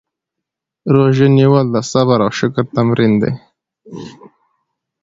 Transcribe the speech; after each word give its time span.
روژه 0.93 1.27
نیول 1.37 1.65
د 1.73 1.77
صبر 1.91 2.19
او 2.25 2.31
شکر 2.39 2.65
تمرین 2.75 3.13
دی. 3.21 3.31